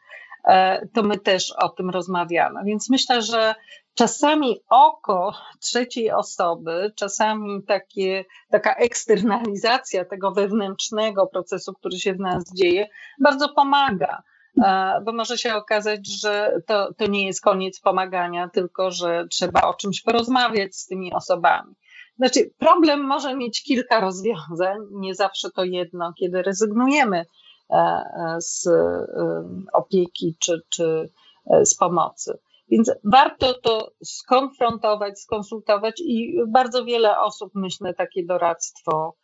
[0.48, 2.64] e, to my też o tym rozmawiamy.
[2.66, 3.56] Więc myślę, że
[3.94, 12.44] czasami oko trzeciej osoby, czasami takie, taka eksternalizacja tego wewnętrznego procesu, który się w nas
[12.54, 14.24] dzieje, bardzo pomaga
[14.64, 19.62] e, bo może się okazać, że to, to nie jest koniec pomagania, tylko że trzeba
[19.62, 21.76] o czymś porozmawiać z tymi osobami.
[22.18, 28.68] Znaczy, problem może mieć kilka rozwiązań, nie zawsze to jedno, kiedy rezygnujemy e, e, z
[28.68, 29.08] e,
[29.74, 31.10] opieki czy, czy
[31.64, 32.38] z pomocy.
[32.70, 39.16] Więc warto to skonfrontować, skonsultować i bardzo wiele osób, myślę, takie doradztwo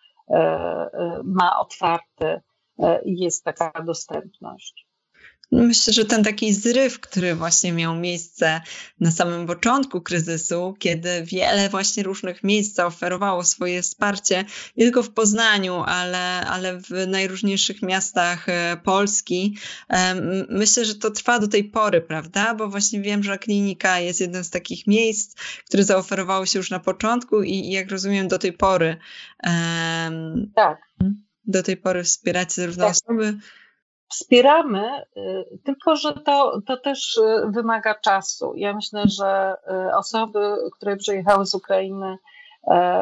[1.23, 2.41] ma otwarte
[3.05, 4.87] i jest taka dostępność.
[5.53, 8.61] Myślę, że ten taki zryw, który właśnie miał miejsce
[8.99, 14.45] na samym początku kryzysu, kiedy wiele właśnie różnych miejsc zaoferowało swoje wsparcie,
[14.77, 19.57] nie tylko w Poznaniu, ale, ale w najróżniejszych miastach e, Polski.
[20.49, 22.55] Myślę, że to trwa do tej pory, prawda?
[22.55, 25.35] Bo właśnie wiem, że klinika jest jednym z takich miejsc,
[25.67, 28.97] które zaoferowało się już na początku i, jak rozumiem, do tej pory.
[30.55, 30.77] Tak.
[31.45, 32.95] Do tej pory wspieracie zarówno tak.
[32.95, 33.37] osoby,
[34.13, 38.53] Wspieramy, y, tylko że to, to też y, wymaga czasu.
[38.55, 39.55] Ja myślę, że
[39.89, 42.17] y, osoby, które przyjechały z Ukrainy,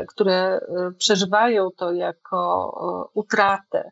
[0.07, 0.59] które
[0.97, 3.91] przeżywają to jako utratę,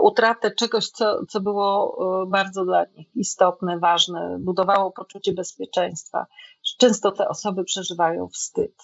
[0.00, 6.26] utratę czegoś, co, co było bardzo dla nich istotne, ważne, budowało poczucie bezpieczeństwa.
[6.78, 8.74] Często te osoby przeżywają wstyd.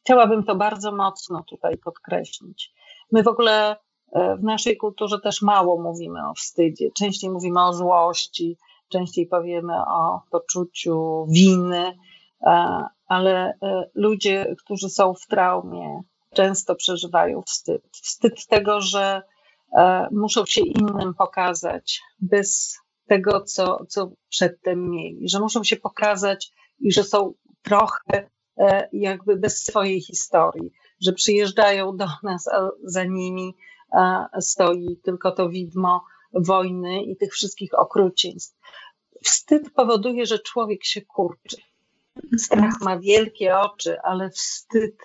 [0.00, 2.72] Chciałabym to bardzo mocno tutaj podkreślić.
[3.12, 6.90] My w ogóle E, w naszej kulturze też mało mówimy o wstydzie.
[6.98, 8.56] Częściej mówimy o złości,
[8.92, 11.98] częściej powiemy o poczuciu winy,
[12.42, 16.02] e, ale e, ludzie, którzy są w traumie,
[16.34, 17.82] często przeżywają wstyd.
[17.92, 19.22] Wstyd tego, że
[20.10, 26.92] muszą się innym pokazać bez tego, co, co przedtem mieli, że muszą się pokazać i
[26.92, 28.30] że są trochę
[28.92, 30.70] jakby bez swojej historii,
[31.00, 33.54] że przyjeżdżają do nas, a za nimi
[34.40, 38.58] stoi tylko to widmo wojny i tych wszystkich okrucieństw.
[39.22, 41.56] Wstyd powoduje, że człowiek się kurczy.
[42.38, 44.96] Strach ma wielkie oczy, ale wstyd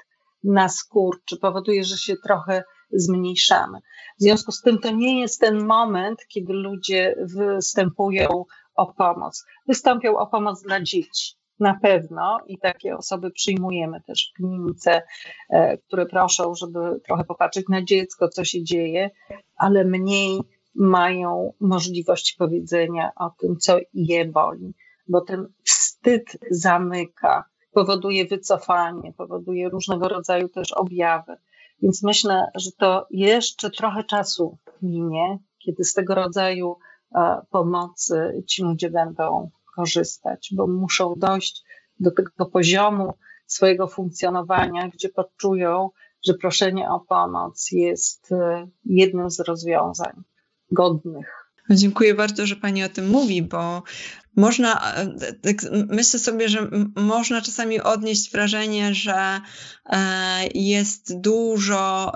[0.43, 3.79] nas kurczy, powoduje, że się trochę zmniejszamy.
[4.19, 8.45] W związku z tym to nie jest ten moment, kiedy ludzie występują
[8.75, 9.45] o pomoc.
[9.67, 11.35] Wystąpią o pomoc dla dzieci.
[11.59, 15.01] Na pewno i takie osoby przyjmujemy też w klinice,
[15.49, 19.09] e, które proszą, żeby trochę popatrzeć na dziecko, co się dzieje,
[19.55, 20.39] ale mniej
[20.75, 24.73] mają możliwość powiedzenia o tym, co je boli,
[25.07, 31.37] bo ten wstyd zamyka, powoduje wycofanie, powoduje różnego rodzaju też objawy.
[31.81, 36.77] Więc myślę, że to jeszcze trochę czasu minie, kiedy z tego rodzaju
[37.15, 41.63] e, pomocy ci ludzie będą korzystać, bo muszą dojść
[41.99, 43.13] do tego poziomu
[43.47, 45.89] swojego funkcjonowania, gdzie poczują,
[46.25, 50.23] że proszenie o pomoc jest e, jednym z rozwiązań
[50.71, 51.27] godnych.
[51.69, 53.83] Dziękuję bardzo, że Pani o tym mówi, bo
[54.37, 59.41] można, e, tak myślę sobie, że można czasami odnieść wrażenie, że
[59.85, 62.13] e, jest dużo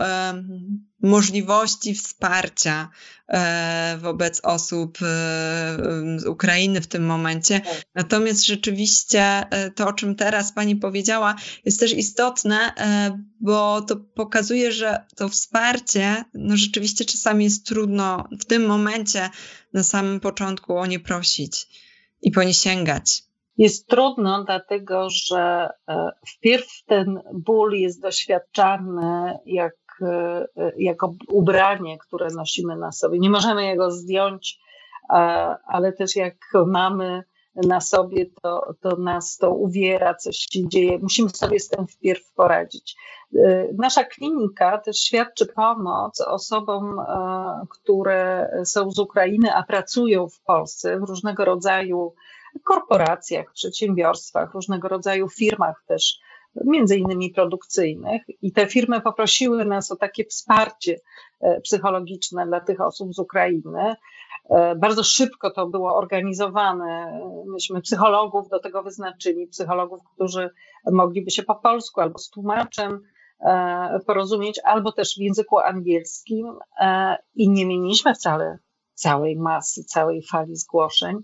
[1.03, 2.89] możliwości wsparcia
[3.27, 4.97] e, wobec osób
[6.17, 7.59] z Ukrainy w tym momencie.
[7.59, 7.81] Tak.
[7.95, 9.43] Natomiast rzeczywiście
[9.75, 12.73] to, o czym teraz Pani powiedziała, jest też istotne,
[13.39, 19.29] bo to pokazuje, że to wsparcie, no rzeczywiście czasami jest trudno w tym momencie
[19.73, 21.67] na samym początku o nie prosić
[22.21, 23.23] i po nie sięgać.
[23.57, 25.69] Jest trudno, dlatego że
[26.27, 33.19] wpierw ten ból jest doświadczany jak E, jako ubranie, które nosimy na sobie.
[33.19, 34.59] Nie możemy jego zdjąć,
[35.67, 36.35] ale też jak
[36.67, 37.23] mamy
[37.55, 40.99] na sobie, to, to nas to uwiera, coś się dzieje.
[41.01, 42.95] Musimy sobie z tym wpierw poradzić.
[43.35, 50.39] E, nasza klinika też świadczy pomoc osobom, e, które są z Ukrainy, a pracują w
[50.39, 52.13] Polsce w różnego rodzaju
[52.63, 56.19] korporacjach, przedsiębiorstwach, różnego rodzaju firmach też
[56.65, 60.95] między innymi produkcyjnych i te firmy poprosiły nas o takie wsparcie
[61.41, 63.95] e, psychologiczne dla tych osób z Ukrainy.
[64.49, 67.21] E, bardzo szybko to było organizowane.
[67.45, 70.49] Myśmy psychologów do tego wyznaczyli, psychologów, którzy
[70.91, 73.01] mogliby się po polsku albo z tłumaczem
[73.39, 76.59] e, porozumieć, albo też w języku angielskim
[77.35, 78.57] i nie mieliśmy wcale
[78.93, 81.17] całej masy, całej fali zgłoszeń,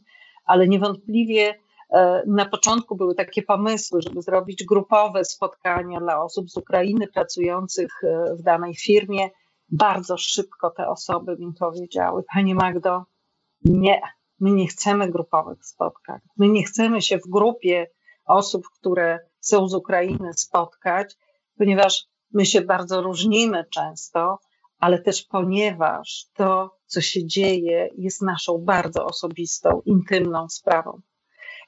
[0.46, 1.54] ale niewątpliwie
[1.90, 8.04] E, na początku były takie pomysły, żeby zrobić grupowe spotkania dla osób z Ukrainy pracujących
[8.04, 9.30] e, w danej firmie.
[9.72, 13.06] Bardzo szybko te osoby mi powiedziały: Pani Magdo,
[13.62, 14.02] nie,
[14.40, 16.20] my nie chcemy grupowych spotkań.
[16.38, 17.88] My nie chcemy się w grupie
[18.26, 21.16] osób, które są z Ukrainy spotkać,
[21.58, 24.40] ponieważ my się bardzo różnimy często,
[24.80, 31.02] ale też ponieważ to, co się dzieje, jest naszą bardzo osobistą, intymną sprawą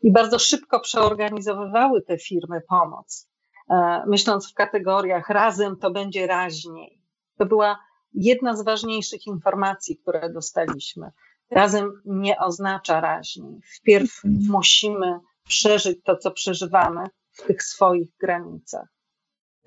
[0.02, 3.30] i bardzo szybko przeorganizowywały te firmy pomoc,
[3.70, 7.02] e, myśląc w kategoriach razem to będzie raźniej.
[7.38, 7.80] To była
[8.13, 11.12] jedna z ważniejszych informacji, które dostaliśmy.
[11.52, 13.60] Razem nie oznacza raźniej.
[13.76, 14.52] Wpierw mhm.
[14.52, 18.88] musimy przeżyć to, co przeżywamy w tych swoich granicach.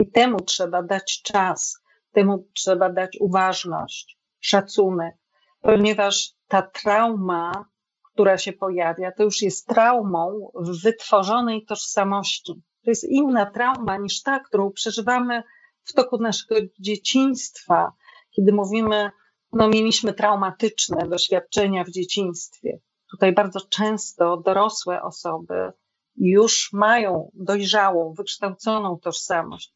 [0.01, 1.79] I temu trzeba dać czas,
[2.13, 5.15] temu trzeba dać uważność, szacunek,
[5.61, 7.73] ponieważ ta trauma
[8.13, 12.53] która się pojawia, to już jest traumą w wytworzonej tożsamości.
[12.85, 15.43] To jest inna trauma niż ta, którą przeżywamy
[15.85, 17.93] w toku naszego dzieciństwa,
[18.37, 19.11] kiedy mówimy,
[19.53, 22.79] no mieliśmy traumatyczne doświadczenia w dzieciństwie.
[23.11, 25.73] Tutaj bardzo często dorosłe osoby
[26.17, 29.75] już mają dojrzałą, wykształconą tożsamość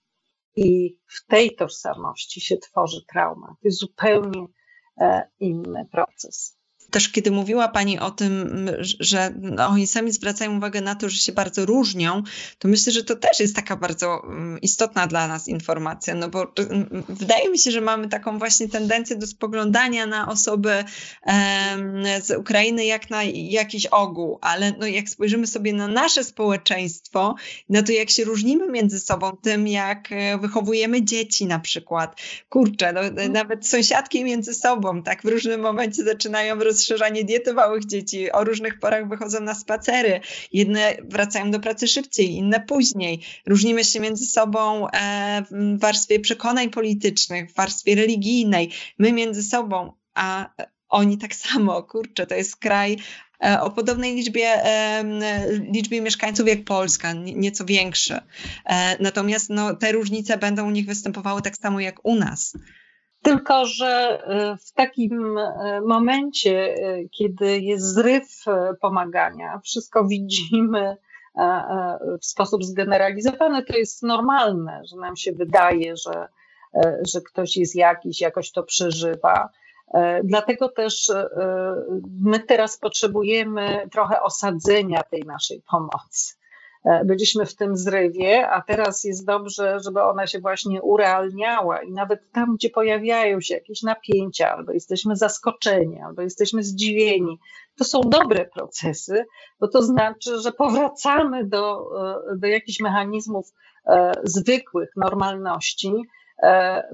[0.57, 3.47] i w tej tożsamości się tworzy trauma.
[3.47, 4.47] To jest zupełnie
[5.01, 6.57] e, inny proces
[6.91, 11.17] też kiedy mówiła Pani o tym, że no, oni sami zwracają uwagę na to, że
[11.17, 12.23] się bardzo różnią,
[12.59, 16.53] to myślę, że to też jest taka bardzo mm, istotna dla nas informacja, no bo
[16.59, 20.85] mm, wydaje mi się, że mamy taką właśnie tendencję do spoglądania na osoby
[22.23, 27.35] z Ukrainy jak na jakiś ogół, ale no jak spojrzymy sobie na nasze społeczeństwo,
[27.69, 32.93] na to jak się różnimy między sobą, tym jak e, wychowujemy dzieci na przykład, kurczę,
[32.93, 33.33] no, mhm.
[33.33, 38.45] nawet sąsiadki między sobą, tak w różnym momencie zaczynają rozszerzać rozszerzanie diety małych dzieci, o
[38.45, 40.21] różnych porach wychodzą na spacery.
[40.53, 43.21] Jedne wracają do pracy szybciej, inne później.
[43.47, 49.93] Różnimy się między sobą e, w warstwie przekonań politycznych, w warstwie religijnej, my między sobą,
[50.15, 50.51] a
[50.89, 51.83] oni tak samo.
[51.83, 52.97] Kurczę, to jest kraj
[53.45, 55.05] e, o podobnej liczbie, e,
[55.73, 58.21] liczbie mieszkańców jak Polska, nieco większy.
[59.01, 62.57] Natomiast no, te różnice będą u nich występowały tak samo jak u nas.
[63.27, 64.23] Tylko, że
[64.55, 68.45] y, w takim y, momencie, y, kiedy jest zryw
[68.81, 70.97] pomagania, wszystko widzimy
[72.21, 76.29] w sposób zgeneralizowany, to jest normalne, że nam się wydaje, że
[77.13, 79.49] że ktoś jest jakiś, jakoś to przeżywa.
[80.25, 81.13] Dlatego też
[82.21, 86.35] my teraz potrzebujemy trochę osadzenia tej naszej pomocy.
[86.87, 91.93] E, byliśmy w tym zrywie, a teraz jest dobrze, żeby ona się właśnie urealniała i
[91.93, 97.39] nawet tam, gdzie pojawiają się jakieś napięcia, albo jesteśmy zaskoczeni, albo jesteśmy zdziwieni,
[97.79, 99.25] to są dobre procesy,
[99.61, 101.91] bo to znaczy, że powracamy do,
[102.33, 103.53] e, do jakichś mechanizmów
[103.87, 105.93] e, zwykłych, normalności,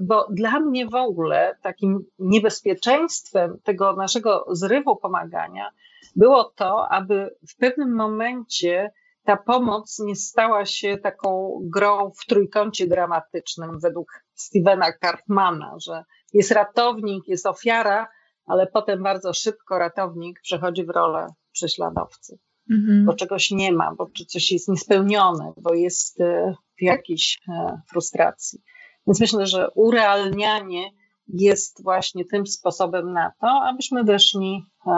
[0.01, 5.69] bo dla mnie w ogóle takim niebezpieczeństwem tego naszego zrywu pomagania
[6.15, 8.91] było to, aby w pewnym momencie
[9.25, 16.03] ta pomoc nie stała się taką grą w trójkącie dramatycznym według Stevena Karpmana, że
[16.33, 18.07] jest ratownik, jest ofiara,
[18.45, 22.39] ale potem bardzo szybko ratownik przechodzi w rolę prześladowcy,
[22.71, 23.05] mhm.
[23.05, 28.59] bo czegoś nie ma, bo coś jest niespełnione, bo jest e, w jakiejś e, frustracji.
[29.07, 30.91] Więc myślę, że urealnianie
[31.27, 34.91] jest właśnie tym sposobem na to, abyśmy weszli e,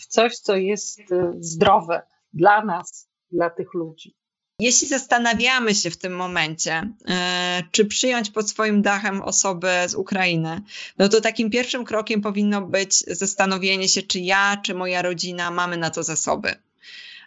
[0.00, 1.00] w coś, co jest
[1.40, 2.02] zdrowe
[2.32, 4.14] dla nas, dla tych ludzi.
[4.60, 10.62] Jeśli zastanawiamy się w tym momencie, e, czy przyjąć pod swoim dachem osobę z Ukrainy,
[10.98, 15.76] no to takim pierwszym krokiem powinno być zastanowienie się, czy ja, czy moja rodzina mamy
[15.76, 16.54] na to zasoby.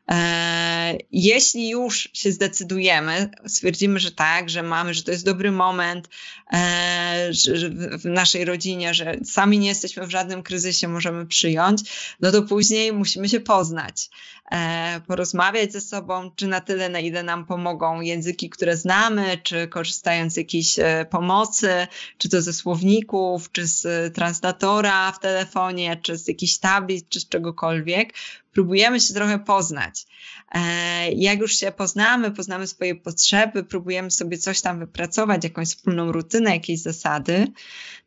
[0.10, 6.10] E, jeśli już się zdecydujemy, stwierdzimy, że tak, że mamy, że to jest dobry moment
[6.54, 11.82] e, że w naszej rodzinie, że sami nie jesteśmy w żadnym kryzysie, możemy przyjąć,
[12.20, 14.10] no to później musimy się poznać,
[14.52, 19.68] e, porozmawiać ze sobą, czy na tyle, na ile nam pomogą języki, które znamy, czy
[19.68, 20.76] korzystając z jakiejś
[21.10, 21.88] pomocy,
[22.18, 27.30] czy to ze słowników, czy z translatora w telefonie, czy z jakichś tablic, czy z
[27.30, 28.14] czegokolwiek
[28.52, 30.06] próbujemy się trochę poznać.
[30.52, 36.12] E, jak już się poznamy, poznamy swoje potrzeby, próbujemy sobie coś tam wypracować, jakąś wspólną
[36.12, 37.48] rutynę, jakieś zasady.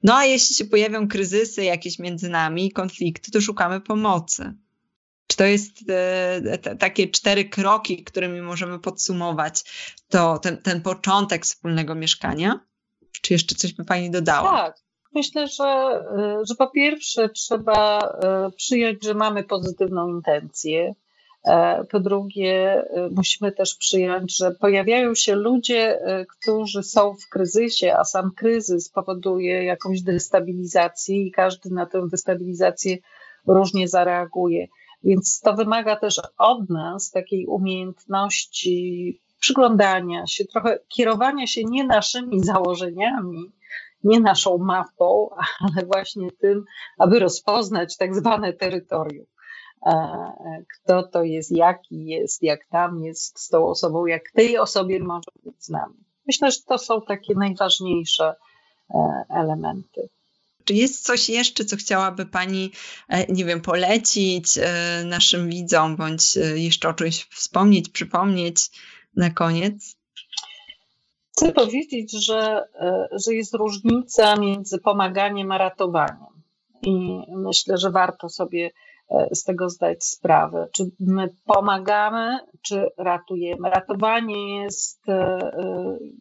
[0.03, 4.55] No a jeśli się pojawią kryzysy jakieś między nami, konflikty, to szukamy pomocy.
[5.27, 9.65] Czy to jest e, takie cztery kroki, którymi możemy podsumować
[10.09, 12.61] to, ten, ten początek wspólnego mieszkania?
[13.21, 14.51] Czy jeszcze coś by Pani dodała?
[14.51, 14.84] Tak,
[15.15, 20.95] Myślę, że, e, że po pierwsze trzeba e, przyjąć, że mamy pozytywną intencję.
[21.45, 28.05] E, po drugie, musimy też przyjąć, że pojawiają się ludzie, którzy są w kryzysie, a
[28.05, 32.97] sam kryzys powoduje jakąś destabilizację i każdy na tę destabilizację
[33.47, 34.67] różnie zareaguje.
[35.03, 42.45] Więc to wymaga też od nas takiej umiejętności przyglądania się, trochę kierowania się nie naszymi
[42.45, 43.53] założeniami,
[44.05, 45.29] nie naszą mapą,
[45.61, 46.65] ale właśnie tym,
[46.99, 49.27] aby rozpoznać tak zwane terytorium.
[49.87, 55.01] E, kto to jest, jaki jest, jak tam jest z tą osobą, jak tej osobie
[55.01, 56.05] może być z nami.
[56.27, 58.35] Myślę, że to są takie najważniejsze
[58.95, 60.09] e, elementy.
[60.65, 62.73] Czy jest coś jeszcze, co chciałaby Pani,
[63.09, 64.59] e, nie wiem, polecić
[65.05, 68.71] naszym widzom, bądź jeszcze o czymś wspomnieć, przypomnieć
[69.17, 69.97] na koniec?
[71.37, 76.43] Chcę powiedzieć, że, e, że jest różnica między pomaganiem a ratowaniem.
[76.83, 78.71] I myślę, że warto sobie
[79.11, 80.69] e, z tego zdać sprawę.
[80.73, 83.71] Czy my pomagamy, czy ratujemy?
[83.71, 85.51] Ratowanie jest, e,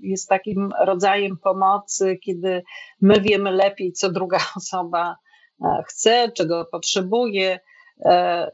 [0.01, 2.63] jest takim rodzajem pomocy, kiedy
[3.01, 5.15] my wiemy lepiej, co druga osoba
[5.87, 7.59] chce, czego potrzebuje.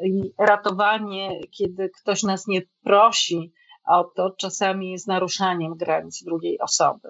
[0.03, 3.53] I ratowanie, kiedy ktoś nas nie prosi,
[3.89, 7.09] a to czasami jest naruszaniem granic drugiej osoby.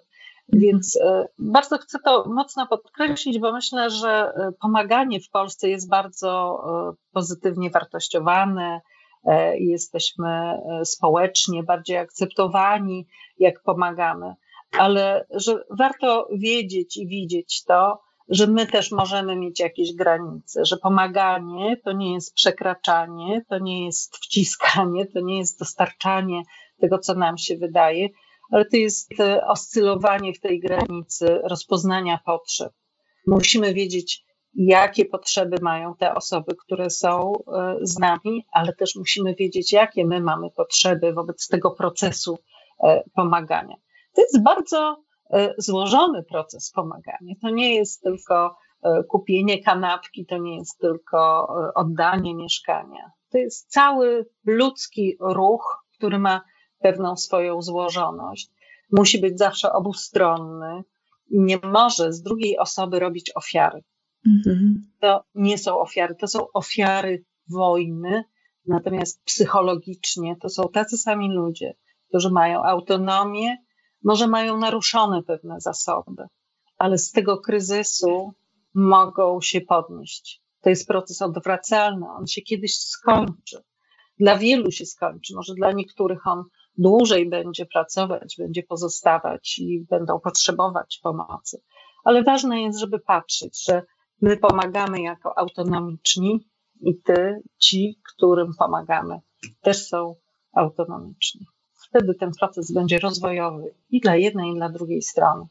[0.54, 5.90] Więc e, bardzo chcę to mocno podkreślić, bo myślę, że e, pomaganie w Polsce jest
[5.90, 8.82] bardzo e, pozytywnie wartościowane.
[9.60, 13.08] Jesteśmy społecznie bardziej akceptowani,
[13.40, 14.34] jak pomagamy,
[14.78, 18.00] ale że warto wiedzieć i widzieć to,
[18.30, 23.86] że my też możemy mieć jakieś granice, że pomaganie to nie jest przekraczanie, to nie
[23.86, 26.44] jest wciskanie, to nie jest dostarczanie
[26.82, 28.10] tego, co nam się wydaje,
[28.52, 32.74] ale to jest e, oscylowanie w tej granicy rozpoznania potrzeb.
[33.28, 34.26] Musimy wiedzieć,
[34.56, 40.06] jakie potrzeby mają te osoby, które są e, z nami, ale też musimy wiedzieć, jakie
[40.06, 42.40] my mamy potrzeby wobec tego procesu
[42.84, 43.76] e, pomagania.
[44.16, 45.04] To jest bardzo
[45.58, 47.34] złożony proces pomagania.
[47.42, 48.56] To nie jest tylko
[49.10, 53.12] kupienie kanapki, to nie jest tylko oddanie mieszkania.
[53.32, 56.42] To jest cały ludzki ruch, który ma
[56.80, 58.52] pewną swoją złożoność.
[58.92, 60.84] Musi być zawsze obustronny
[61.30, 63.84] i nie może z drugiej osoby robić ofiary.
[64.28, 64.92] Mhm.
[65.00, 68.24] To nie są ofiary, to są ofiary wojny,
[68.66, 71.74] natomiast psychologicznie to są tacy sami ludzie,
[72.08, 73.58] którzy mają autonomię,
[74.04, 76.24] może mają naruszone pewne zasoby,
[76.78, 78.34] ale z tego kryzysu
[78.74, 80.42] mogą się podnieść.
[80.62, 83.58] To jest proces odwracalny, on się kiedyś skończy.
[84.20, 86.44] Dla wielu się skończy, może dla niektórych on
[86.80, 91.62] dłużej będzie pracować, będzie pozostawać i będą potrzebować pomocy.
[92.04, 93.84] Ale ważne jest, żeby patrzeć, że
[94.22, 96.48] my pomagamy jako autonomiczni
[96.82, 99.20] i ty, ci, którym pomagamy,
[99.62, 100.16] też są
[100.54, 101.46] autonomiczni.
[101.90, 105.46] Wtedy ten proces będzie rozwojowy i dla jednej, i dla drugiej strony.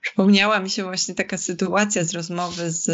[0.00, 2.90] Przypomniała mi się właśnie taka sytuacja z rozmowy z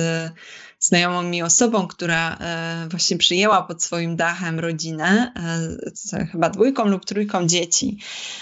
[0.81, 5.33] znajomą mi osobą, która e, właśnie przyjęła pod swoim dachem rodzinę,
[6.13, 7.99] e, chyba dwójką lub trójką dzieci.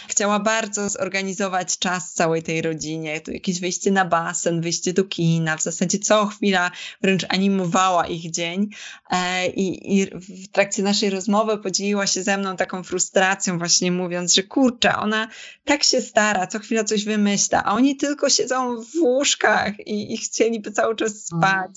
[0.08, 5.56] Chciała bardzo zorganizować czas całej tej rodzinie, tu jakieś wyjście na basen, wyjście do kina,
[5.56, 6.70] w zasadzie co chwila
[7.02, 8.68] wręcz animowała ich dzień
[9.10, 14.34] e, i, i w trakcie naszej rozmowy podzieliła się ze mną taką frustracją właśnie mówiąc,
[14.34, 15.28] że kurczę, ona
[15.64, 20.16] tak się stara, co chwila coś wymyśla, a oni tylko siedzą w łóżkach i, i
[20.16, 21.70] chcieliby cały czas spać.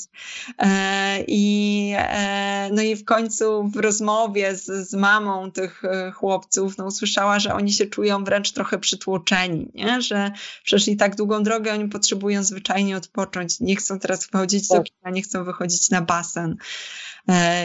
[0.57, 6.77] E, I, e, no i w końcu w rozmowie z, z mamą tych e, chłopców
[6.77, 10.01] no, usłyszała, że oni się czują wręcz trochę przytłoczeni, nie?
[10.01, 10.31] że
[10.63, 14.77] przeszli tak długą drogę, oni potrzebują zwyczajnie odpocząć, nie chcą teraz wychodzić tak.
[14.77, 16.57] do kina, nie chcą wychodzić na basen.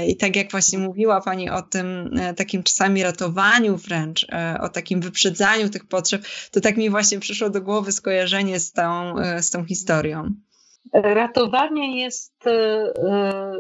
[0.09, 4.27] I tak jak właśnie mówiła Pani o tym takim czasami ratowaniu wręcz,
[4.61, 9.15] o takim wyprzedzaniu tych potrzeb, to tak mi właśnie przyszło do głowy skojarzenie z tą,
[9.41, 10.35] z tą historią.
[10.93, 13.53] Ratowanie jest e, e,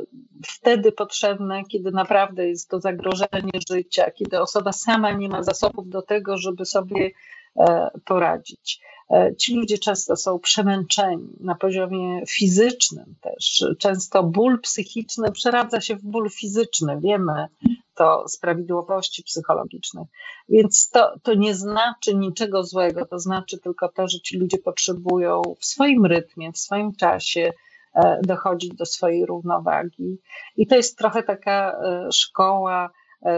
[0.46, 6.02] wtedy potrzebne, kiedy naprawdę jest to zagrożenie życia, kiedy osoba sama nie ma zasobów do
[6.02, 7.10] tego, żeby sobie
[7.56, 8.80] e, poradzić.
[9.12, 13.64] E, ci ludzie często są przemęczeni na poziomie fizycznym też.
[13.78, 17.00] Często ból psychiczny przeradza się w ból fizyczny.
[17.00, 17.46] Wiemy
[17.94, 20.08] to z prawidłowości psychologicznych.
[20.48, 23.06] Więc to, to nie znaczy niczego złego.
[23.06, 27.52] To znaczy tylko to, że ci ludzie potrzebują w swoim rytmie, w swoim czasie
[27.94, 30.18] e, dochodzić do swojej równowagi.
[30.56, 32.90] I to jest trochę taka e, szkoła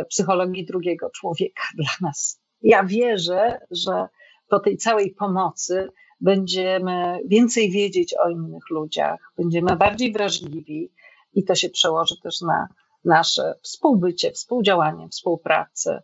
[0.08, 2.40] psychologii drugiego człowieka dla nas.
[2.62, 4.08] Ja wierzę, że
[4.54, 10.92] po tej całej pomocy będziemy więcej wiedzieć o innych ludziach, będziemy bardziej wrażliwi
[11.32, 12.68] i to się przełoży też na
[13.04, 16.02] nasze współbycie, współdziałanie, współpracę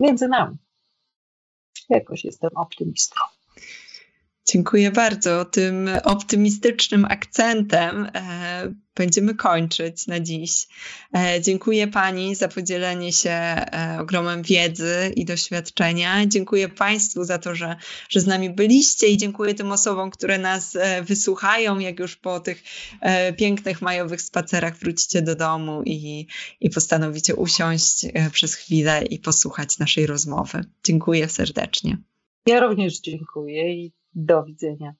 [0.00, 0.56] między nami.
[1.88, 3.20] Jakoś jestem optymistą.
[4.52, 5.44] Dziękuję bardzo.
[5.44, 10.66] Tym optymistycznym akcentem e, będziemy kończyć na dziś.
[11.16, 16.26] E, dziękuję Pani za podzielenie się e, ogromem wiedzy i doświadczenia.
[16.26, 17.76] Dziękuję Państwu za to, że,
[18.08, 22.62] że z nami byliście i dziękuję tym osobom, które nas wysłuchają, jak już po tych
[23.36, 26.26] pięknych majowych spacerach wrócicie do domu i,
[26.60, 30.64] i postanowicie usiąść przez chwilę i posłuchać naszej rozmowy.
[30.84, 31.98] Dziękuję serdecznie.
[32.46, 34.94] Ja również dziękuję i do widzenia.